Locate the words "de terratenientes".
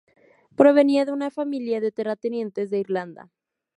1.79-2.71